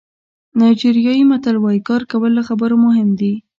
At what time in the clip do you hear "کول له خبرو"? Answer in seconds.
2.11-2.75